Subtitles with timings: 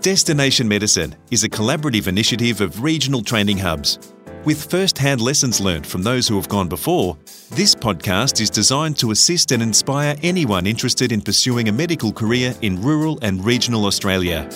[0.00, 3.98] Destination Medicine is a collaborative initiative of regional training hubs.
[4.44, 7.18] With first hand lessons learned from those who have gone before,
[7.50, 12.54] this podcast is designed to assist and inspire anyone interested in pursuing a medical career
[12.62, 14.48] in rural and regional Australia.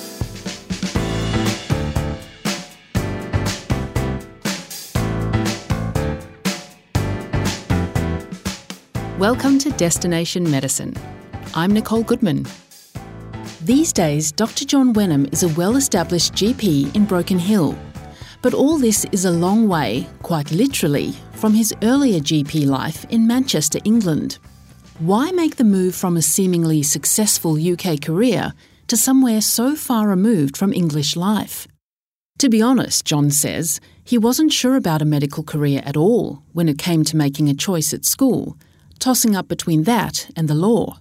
[9.18, 10.94] Welcome to Destination Medicine.
[11.52, 12.46] I'm Nicole Goodman.
[13.64, 14.64] These days, Dr.
[14.64, 17.78] John Wenham is a well established GP in Broken Hill.
[18.42, 23.28] But all this is a long way, quite literally, from his earlier GP life in
[23.28, 24.40] Manchester, England.
[24.98, 28.52] Why make the move from a seemingly successful UK career
[28.88, 31.68] to somewhere so far removed from English life?
[32.38, 36.68] To be honest, John says, he wasn't sure about a medical career at all when
[36.68, 38.56] it came to making a choice at school,
[38.98, 40.98] tossing up between that and the law.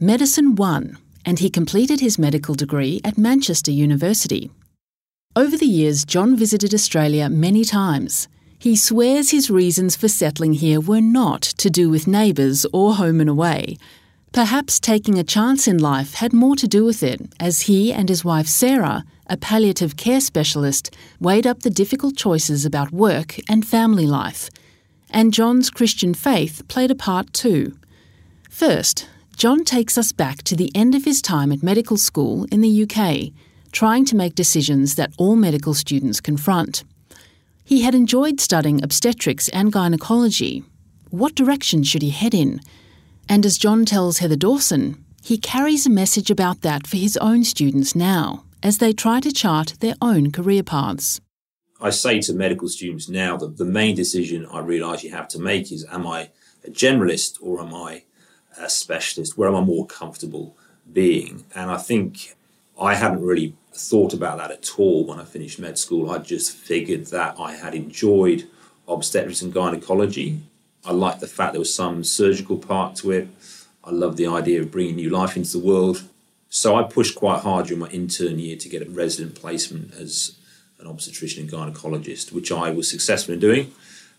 [0.00, 4.50] Medicine won, and he completed his medical degree at Manchester University.
[5.36, 8.28] Over the years, John visited Australia many times.
[8.58, 13.20] He swears his reasons for settling here were not to do with neighbours or home
[13.20, 13.76] and away.
[14.32, 18.08] Perhaps taking a chance in life had more to do with it, as he and
[18.08, 23.66] his wife Sarah, a palliative care specialist, weighed up the difficult choices about work and
[23.66, 24.50] family life.
[25.10, 27.76] And John's Christian faith played a part too.
[28.50, 32.60] First, John takes us back to the end of his time at medical school in
[32.60, 33.32] the UK,
[33.72, 36.84] trying to make decisions that all medical students confront.
[37.64, 40.62] He had enjoyed studying obstetrics and gynecology.
[41.10, 42.60] What direction should he head in?
[43.28, 47.42] And as John tells Heather Dawson, he carries a message about that for his own
[47.42, 51.20] students now, as they try to chart their own career paths.
[51.80, 55.40] I say to medical students now that the main decision I realise you have to
[55.40, 56.30] make is am I
[56.64, 58.04] a generalist or am I
[58.58, 59.36] a specialist?
[59.36, 60.56] Where am I more comfortable
[60.92, 61.44] being?
[61.54, 62.36] And I think
[62.80, 66.10] I hadn't really thought about that at all when I finished med school.
[66.10, 68.48] I just figured that I had enjoyed
[68.86, 70.40] obstetrics and gynecology.
[70.84, 73.28] I liked the fact there was some surgical part to it.
[73.82, 76.04] I loved the idea of bringing new life into the world.
[76.48, 80.36] So I pushed quite hard during my intern year to get a resident placement as
[80.78, 83.72] an obstetrician and gynecologist, which I was successful in doing.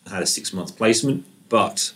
[0.05, 1.93] I had a six month placement, but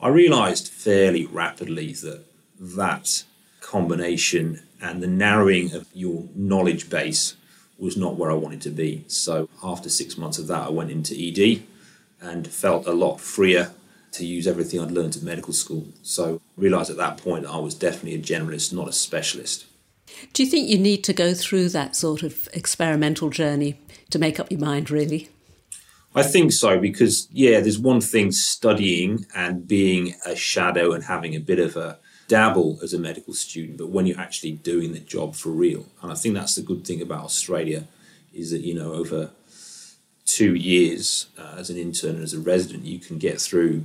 [0.00, 2.24] I realized fairly rapidly that
[2.60, 3.24] that
[3.60, 7.34] combination and the narrowing of your knowledge base
[7.78, 9.04] was not where I wanted to be.
[9.08, 11.62] So after six months of that, I went into ED
[12.20, 13.72] and felt a lot freer
[14.12, 15.86] to use everything I'd learned at medical school.
[16.02, 19.66] So realized at that point that I was definitely a generalist, not a specialist.
[20.32, 23.78] Do you think you need to go through that sort of experimental journey
[24.10, 25.28] to make up your mind, really?
[26.14, 31.34] I think so because, yeah, there's one thing studying and being a shadow and having
[31.34, 31.98] a bit of a
[32.28, 35.86] dabble as a medical student, but when you're actually doing the job for real.
[36.02, 37.84] And I think that's the good thing about Australia
[38.32, 39.30] is that, you know, over
[40.24, 43.84] two years uh, as an intern and as a resident, you can get through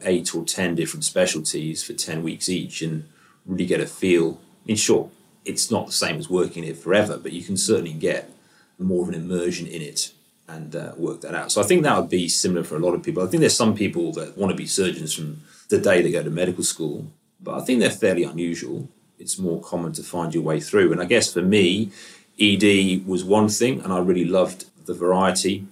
[0.00, 3.08] eight or 10 different specialties for 10 weeks each and
[3.46, 4.40] really get a feel.
[4.66, 5.10] In short,
[5.44, 8.30] it's not the same as working it forever, but you can certainly get
[8.78, 10.13] more of an immersion in it
[10.48, 11.50] and uh, work that out.
[11.50, 13.22] So I think that would be similar for a lot of people.
[13.22, 16.22] I think there's some people that want to be surgeons from the day they go
[16.22, 17.06] to medical school,
[17.40, 18.88] but I think they're fairly unusual.
[19.18, 20.92] It's more common to find your way through.
[20.92, 21.90] And I guess for me,
[22.38, 25.66] ED was one thing, and I really loved the variety,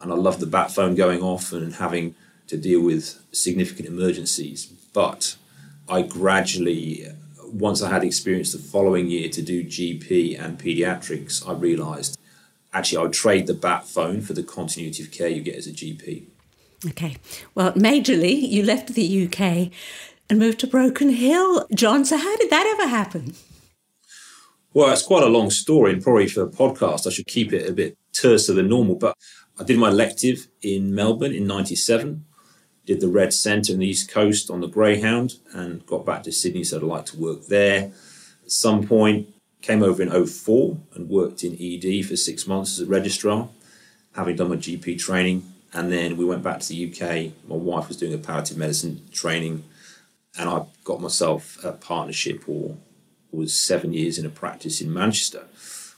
[0.00, 2.14] and I loved the bat phone going off and having
[2.48, 4.66] to deal with significant emergencies.
[4.92, 5.36] But
[5.88, 7.06] I gradually,
[7.46, 12.18] once I had experience the following year to do GP and pediatrics, I realised
[12.72, 15.66] actually I would trade the bat phone for the continuity of care you get as
[15.66, 16.24] a GP.
[16.88, 17.16] Okay.
[17.54, 19.70] Well, majorly, you left the UK
[20.30, 21.66] and moved to Broken Hill.
[21.74, 23.34] John, so how did that ever happen?
[24.72, 27.68] Well, it's quite a long story, and probably for a podcast, I should keep it
[27.68, 28.94] a bit terser than normal.
[28.94, 29.16] But
[29.58, 32.24] I did my elective in Melbourne in 97,
[32.86, 36.32] did the Red Centre in the East Coast on the Greyhound, and got back to
[36.32, 37.92] Sydney, so I'd like to work there.
[38.44, 42.86] At some point, Came over in 04 and worked in ED for six months as
[42.86, 43.48] a registrar,
[44.14, 45.52] having done my GP training.
[45.72, 47.32] And then we went back to the UK.
[47.48, 49.64] My wife was doing a palliative medicine training,
[50.38, 52.76] and I got myself a partnership or
[53.30, 55.44] was seven years in a practice in Manchester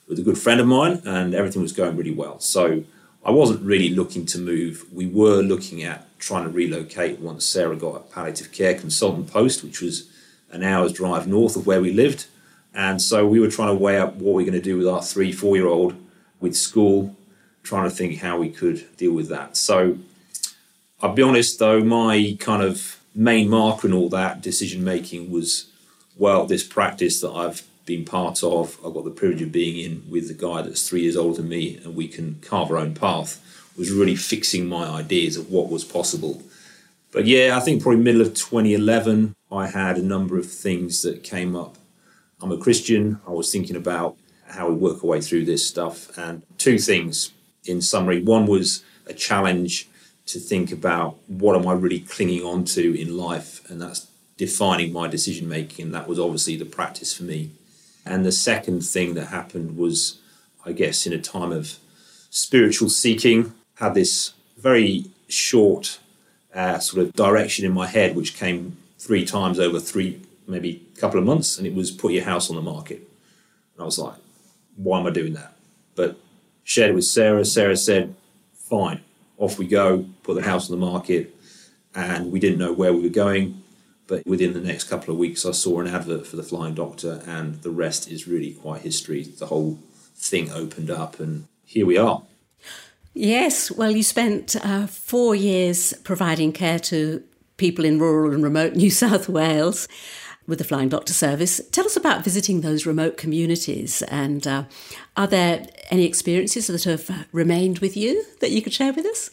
[0.09, 2.39] with a good friend of mine, and everything was going really well.
[2.41, 2.85] So
[3.25, 4.85] I wasn't really looking to move.
[4.93, 9.63] We were looking at trying to relocate once Sarah got a palliative care consultant post,
[9.63, 10.09] which was
[10.51, 12.27] an hour's drive north of where we lived.
[12.75, 15.03] And so we were trying to weigh up what we're going to do with our
[15.03, 15.95] three, four year old
[16.41, 17.17] with school,
[17.63, 19.57] trying to think how we could deal with that.
[19.57, 19.99] So
[21.01, 25.67] I'll be honest though, my kind of main marker in all that decision making was,
[26.17, 28.79] well, this practice that I've been part of.
[28.85, 31.49] I've got the privilege of being in with the guy that's three years older than
[31.49, 33.41] me, and we can carve our own path.
[33.77, 36.43] Was really fixing my ideas of what was possible.
[37.11, 41.25] But yeah, I think probably middle of 2011, I had a number of things that
[41.25, 41.77] came up.
[42.43, 43.21] I'm a Christian.
[43.27, 44.17] I was thinking about
[44.49, 47.33] how we work our way through this stuff, and two things
[47.65, 48.23] in summary.
[48.23, 49.89] One was a challenge
[50.27, 54.93] to think about what am I really clinging on to in life, and that's defining
[54.93, 55.93] my decision making.
[55.93, 57.51] That was obviously the practice for me.
[58.05, 60.19] And the second thing that happened was,
[60.67, 61.79] I guess, in a time of
[62.31, 66.01] spiritual seeking, had this very short
[66.55, 71.01] uh, sort of direction in my head, which came three times over three, maybe a
[71.01, 72.99] couple of months, and it was put your house on the market.
[72.99, 74.17] And I was like,
[74.77, 75.55] why am I doing that?
[75.95, 76.19] But
[76.65, 77.45] shared it with Sarah.
[77.45, 78.15] Sarah said,
[78.55, 79.01] fine,
[79.39, 81.35] off we go, put the house on the market.
[81.95, 83.63] And we didn't know where we were going.
[84.07, 87.23] But within the next couple of weeks, I saw an advert for the Flying Doctor,
[87.27, 89.23] and the rest is really quite history.
[89.23, 89.79] The whole
[90.15, 92.23] thing opened up, and here we are.
[93.15, 97.23] Yes, well, you spent uh, four years providing care to
[97.59, 99.87] people in rural and remote New South Wales
[100.47, 101.61] with the Flying Doctor Service.
[101.71, 104.65] Tell us about visiting those remote communities and uh,
[105.17, 109.31] are there any experiences that have remained with you that you could share with us?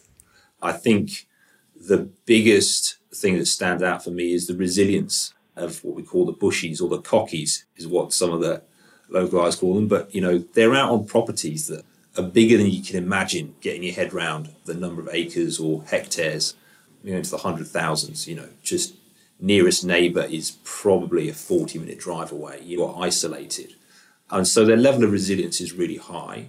[0.62, 1.28] I think
[1.76, 6.26] the biggest thing that stands out for me is the resilience of what we call
[6.26, 8.62] the bushies or the cockies, is what some of the
[9.10, 9.88] local guys call them.
[9.88, 11.84] But, you know, they're out on properties that
[12.18, 15.84] are bigger than you can imagine getting your head around the number of acres or
[15.84, 16.56] hectares,
[17.04, 18.96] you know, into the hundred thousands, you know, just
[19.40, 22.62] nearest neighbor is probably a 40 minute drive away.
[22.64, 23.76] You're isolated.
[24.30, 26.48] And so their level of resilience is really high.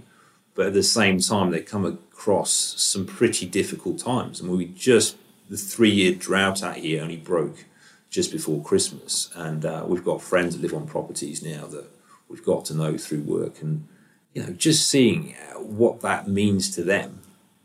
[0.54, 4.40] But at the same time, they come across some pretty difficult times.
[4.40, 5.16] And we just,
[5.48, 7.64] the three year drought out here only broke
[8.10, 9.30] just before Christmas.
[9.34, 11.86] And uh, we've got friends that live on properties now that
[12.28, 13.62] we've got to know through work.
[13.62, 13.86] And,
[14.34, 17.20] you know, just seeing what that means to them,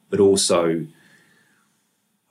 [0.10, 0.86] but also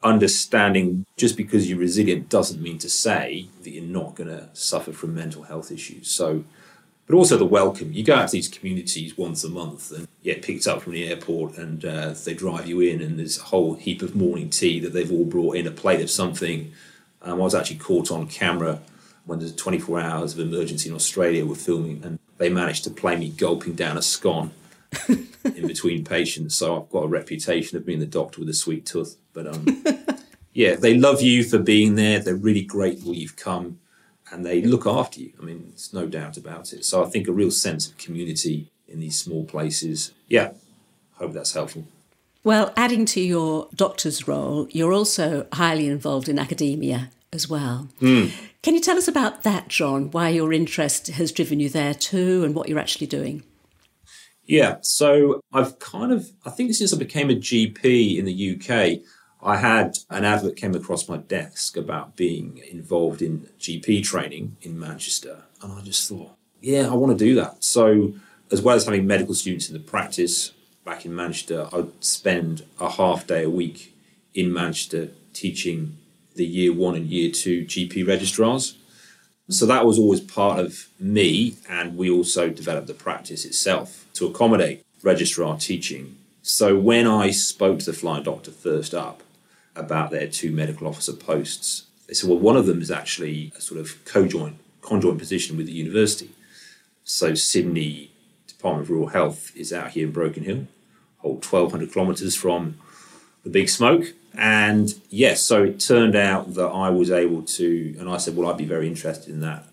[0.04, 4.92] understanding just because you're resilient doesn't mean to say that you're not going to suffer
[4.92, 6.08] from mental health issues.
[6.08, 6.44] So,
[7.06, 7.92] but also the welcome.
[7.92, 11.08] You go out to these communities once a month and get picked up from the
[11.08, 14.78] airport, and uh, they drive you in, and there's a whole heap of morning tea
[14.80, 16.72] that they've all brought in, a plate of something.
[17.22, 18.80] Um, I was actually caught on camera
[19.24, 21.46] when there's 24 hours of emergency in Australia.
[21.46, 24.52] We're filming, and they managed to play me gulping down a scone
[25.44, 26.54] in between patients.
[26.54, 29.16] So I've got a reputation of being the doctor with a sweet tooth.
[29.32, 29.84] But um,
[30.52, 32.18] yeah, they love you for being there.
[32.18, 33.78] They're really grateful you've come
[34.30, 35.32] and they look after you.
[35.40, 36.84] I mean, there's no doubt about it.
[36.84, 40.12] So I think a real sense of community in these small places.
[40.28, 40.52] Yeah,
[41.14, 41.86] hope that's helpful.
[42.42, 47.88] Well, adding to your doctor's role, you're also highly involved in academia as well.
[48.00, 48.32] Mm.
[48.62, 50.10] Can you tell us about that, John?
[50.10, 53.42] Why your interest has driven you there too, and what you're actually doing?
[54.46, 59.00] Yeah, so I've kind of, I think since I became a GP in the UK,
[59.42, 64.78] I had an advert came across my desk about being involved in GP training in
[64.78, 65.42] Manchester.
[65.62, 67.62] And I just thought, yeah, I want to do that.
[67.62, 68.14] So,
[68.50, 70.52] as well as having medical students in the practice
[70.84, 73.94] back in Manchester, I'd spend a half day a week
[74.34, 75.98] in Manchester teaching
[76.34, 78.76] the year one and year two GP registrars.
[79.48, 84.26] So that was always part of me, and we also developed the practice itself to
[84.26, 86.16] accommodate registrar teaching.
[86.40, 89.22] So when I spoke to the flying doctor first up
[89.76, 93.60] about their two medical officer posts, they said, well, one of them is actually a
[93.60, 96.30] sort of co-joint, conjoint position with the university.
[97.02, 98.12] So Sydney
[98.46, 100.66] Department of Rural Health is out here in Broken Hill,
[101.18, 102.76] hold 1,200 kilometres from
[103.44, 104.06] the big smoke.
[104.36, 108.50] And yes, so it turned out that I was able to, and I said, well,
[108.50, 109.64] I'd be very interested in that.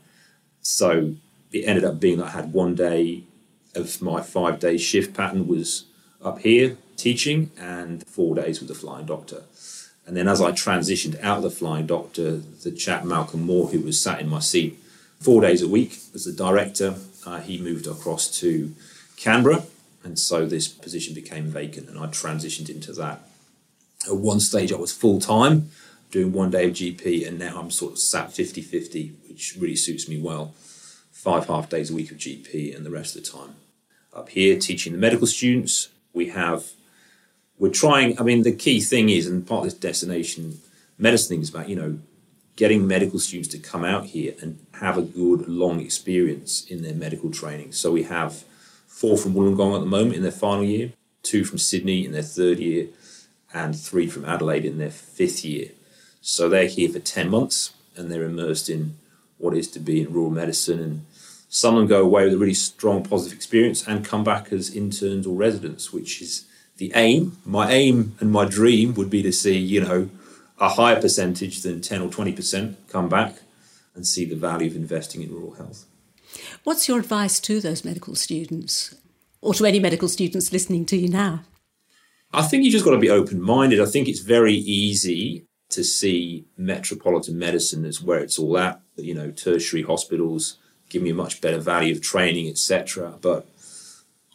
[0.62, 1.16] So
[1.52, 3.24] it ended up being that I had one day
[3.74, 5.86] of my five day shift pattern was
[6.22, 9.44] up here teaching and four days with the flying doctor.
[10.06, 13.80] And then as I transitioned out of the flying doctor, the chap Malcolm Moore, who
[13.80, 14.78] was sat in my seat
[15.20, 18.76] four days a week as the director, uh, he moved across to
[19.16, 19.64] Canberra.
[20.04, 23.22] And so this position became vacant and I transitioned into that
[24.08, 25.70] at one stage, I was full time
[26.10, 29.76] doing one day of GP, and now I'm sort of sat 50 50, which really
[29.76, 30.54] suits me well.
[31.12, 33.56] Five half days a week of GP, and the rest of the time
[34.14, 35.90] up here teaching the medical students.
[36.14, 36.72] We have,
[37.58, 40.60] we're trying, I mean, the key thing is, and part of this destination
[40.98, 42.00] medicine thing is about, you know,
[42.56, 46.94] getting medical students to come out here and have a good long experience in their
[46.94, 47.72] medical training.
[47.72, 48.44] So we have
[48.88, 50.92] four from Wollongong at the moment in their final year,
[51.24, 52.88] two from Sydney in their third year,
[53.54, 55.70] and three from Adelaide in their fifth year.
[56.22, 58.98] So they're here for 10 months and they're immersed in
[59.38, 61.06] what is to be in rural medicine and
[61.54, 64.74] Some of them go away with a really strong positive experience and come back as
[64.74, 66.46] interns or residents, which is
[66.78, 67.36] the aim.
[67.46, 70.10] My aim and my dream would be to see, you know,
[70.62, 73.42] a higher percentage than 10 or 20% come back
[73.94, 75.86] and see the value of investing in rural health.
[76.64, 78.96] What's your advice to those medical students
[79.42, 81.42] or to any medical students listening to you now?
[82.34, 83.82] I think you just got to be open minded.
[83.82, 88.82] I think it's very easy to see metropolitan medicine as where it's all at.
[88.96, 90.58] You know, tertiary hospitals
[90.90, 93.18] give me a much better value of training, etc.
[93.22, 93.46] But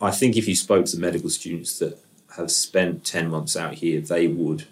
[0.00, 1.98] I think if you spoke to medical students that
[2.36, 4.66] have spent 10 months out here, they would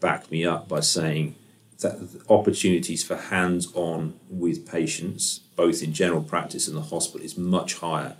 [0.00, 1.34] back me up by saying
[1.80, 7.36] that opportunities for hands on with patients, both in general practice and the hospital, is
[7.36, 8.16] much higher.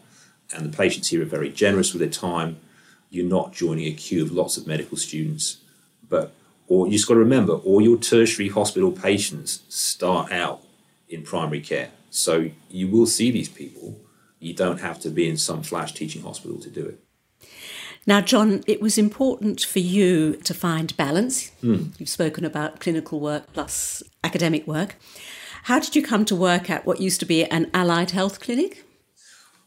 [0.54, 2.60] And the patients here are very generous with their time.
[3.10, 5.58] You're not joining a queue of lots of medical students,
[6.08, 6.32] but
[6.68, 10.62] or you just got to remember, all your tertiary hospital patients start out
[11.08, 11.90] in primary care.
[12.10, 14.00] So you will see these people.
[14.40, 17.00] You don't have to be in some flash teaching hospital to do it.
[18.06, 21.50] Now, John, it was important for you to find balance.
[21.62, 21.98] Mm.
[21.98, 24.96] You've spoken about clinical work plus academic work.
[25.64, 28.85] How did you come to work at what used to be an allied health clinic?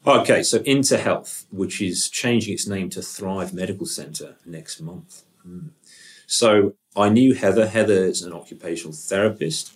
[0.09, 5.21] Okay, so InterHealth, which is changing its name to Thrive Medical Centre next month.
[5.47, 5.69] Mm.
[6.25, 7.67] So I knew Heather.
[7.67, 9.71] Heather is an occupational therapist,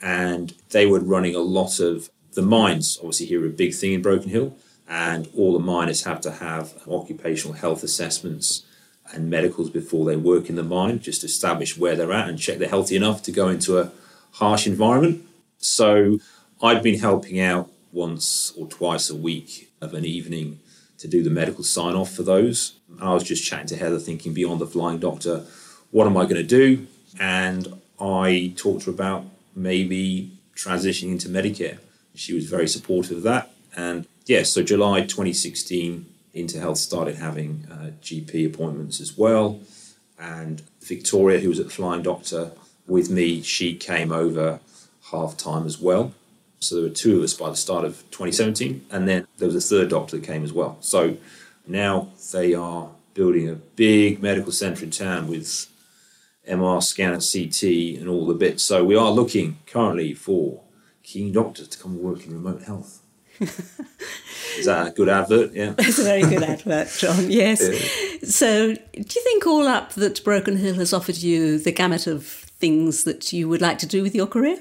[0.00, 2.96] and they were running a lot of the mines.
[2.98, 4.56] Obviously, here a big thing in Broken Hill,
[4.88, 8.64] and all the miners have to have occupational health assessments
[9.12, 12.38] and medicals before they work in the mine, just to establish where they're at and
[12.38, 13.92] check they're healthy enough to go into a
[14.30, 15.26] harsh environment.
[15.58, 16.20] So
[16.62, 20.60] I'd been helping out once or twice a week of an evening
[20.98, 22.78] to do the medical sign off for those.
[22.90, 25.44] And I was just chatting to Heather, thinking beyond the flying doctor
[25.94, 26.88] what am I going to do?
[27.20, 31.78] And I talked to her about maybe transitioning into Medicare.
[32.16, 33.52] She was very supportive of that.
[33.76, 39.60] And yeah, so July 2016, InterHealth started having uh, GP appointments as well.
[40.18, 42.50] And Victoria, who was at the Flying Doctor
[42.88, 44.58] with me, she came over
[45.12, 46.12] half time as well.
[46.64, 48.86] So there were two of us by the start of 2017.
[48.90, 50.76] And then there was a third doctor that came as well.
[50.80, 51.16] So
[51.66, 55.66] now they are building a big medical centre in town with
[56.48, 58.62] MR scanner, CT, and all the bits.
[58.62, 60.60] So we are looking currently for
[61.02, 63.00] keen doctors to come and work in remote health.
[63.40, 65.52] Is that a good advert?
[65.52, 65.70] Yeah.
[65.70, 67.30] That's a very good advert, John.
[67.30, 67.60] Yes.
[67.62, 68.28] Yeah.
[68.28, 72.24] So, do you think all up that Broken Hill has offered you the gamut of
[72.26, 74.58] things that you would like to do with your career?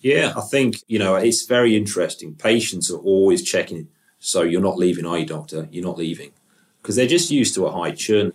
[0.00, 2.34] Yeah, I think, you know, it's very interesting.
[2.34, 3.88] Patients are always checking.
[4.20, 5.68] So, you're not leaving, are you, doctor?
[5.70, 6.32] You're not leaving.
[6.80, 8.32] Because they're just used to a high churn.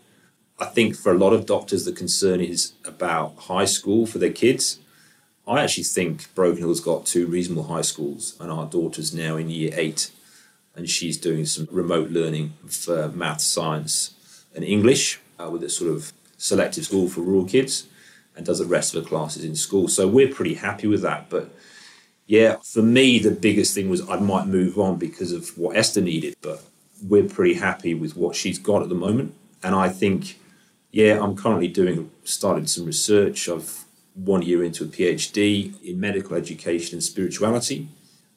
[0.60, 4.32] I think for a lot of doctors, the concern is about high school for their
[4.32, 4.80] kids.
[5.48, 9.50] I actually think Broken Hill's got two reasonable high schools, and our daughter's now in
[9.50, 10.12] year eight,
[10.76, 14.14] and she's doing some remote learning for math, science,
[14.56, 17.88] and English uh, with a sort of selective school for rural kids,
[18.36, 19.88] and does the rest of the classes in school.
[19.88, 21.30] So we're pretty happy with that.
[21.30, 21.50] But
[22.26, 26.02] yeah, for me, the biggest thing was I might move on because of what Esther
[26.02, 26.64] needed, but
[27.02, 29.36] we're pretty happy with what she's got at the moment.
[29.62, 30.38] And I think
[30.94, 33.50] yeah, I'm currently doing started some research.
[33.50, 37.88] I've one year into a PhD in medical education and spirituality.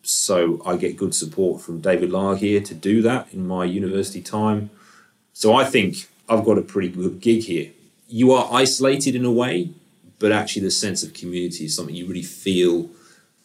[0.03, 4.23] So I get good support from David Lyle here to do that in my university
[4.23, 4.71] time.
[5.35, 7.73] So I think I've got a pretty good gig here.
[8.09, 9.71] You are isolated in a way,
[10.19, 12.91] but actually the sense of community is something you really feel.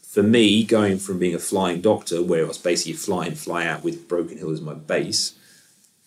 [0.04, 3.66] For me, going from being a flying doctor, where I was basically fly in, fly
[3.66, 5.34] out with Broken Hill as my base,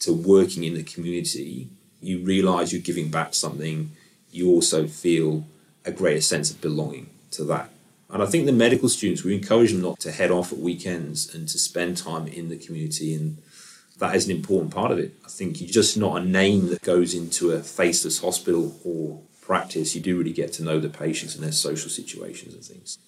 [0.01, 1.69] to working in the community,
[2.03, 3.91] you realize you're giving back something,
[4.31, 5.45] you also feel
[5.85, 7.71] a greater sense of belonging to that.
[8.11, 11.35] And I think the medical students, we encourage them not to head off at weekends
[11.35, 13.15] and to spend time in the community.
[13.15, 13.39] And
[13.99, 15.15] that is an important part of it.
[15.25, 19.95] I think you're just not a name that goes into a faceless hospital or practice.
[19.95, 22.99] You do really get to know the patients and their social situations and things.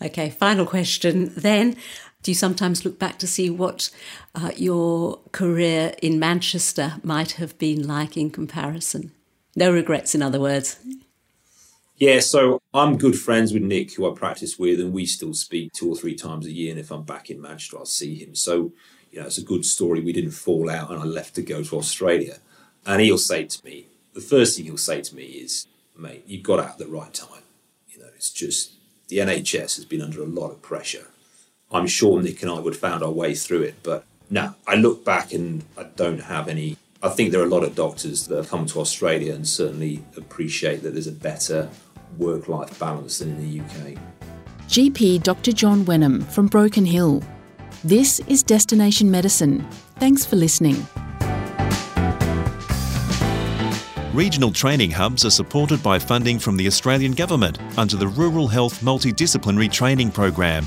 [0.00, 1.76] Okay, final question then.
[2.22, 3.90] Do you sometimes look back to see what
[4.34, 9.10] uh, your career in Manchester might have been like in comparison?
[9.56, 10.78] No regrets, in other words.
[11.96, 15.72] Yeah, so I'm good friends with Nick, who I practice with, and we still speak
[15.72, 16.70] two or three times a year.
[16.70, 18.34] And if I'm back in Manchester, I'll see him.
[18.34, 18.72] So,
[19.10, 20.00] you know, it's a good story.
[20.00, 22.38] We didn't fall out, and I left to go to Australia.
[22.86, 26.40] And he'll say to me, the first thing he'll say to me is, mate, you
[26.40, 27.42] got out at the right time.
[27.88, 28.72] You know, it's just
[29.08, 31.06] the NHS has been under a lot of pressure
[31.72, 33.76] I'm sure Nick and I would have found our way through it.
[33.82, 36.76] But no, I look back and I don't have any.
[37.02, 40.04] I think there are a lot of doctors that have come to Australia and certainly
[40.16, 41.68] appreciate that there's a better
[42.18, 43.98] work life balance than in the UK.
[44.68, 45.52] GP Dr.
[45.52, 47.22] John Wenham from Broken Hill.
[47.82, 49.66] This is Destination Medicine.
[49.98, 50.86] Thanks for listening.
[54.12, 58.82] Regional training hubs are supported by funding from the Australian Government under the Rural Health
[58.82, 60.66] Multidisciplinary Training Program.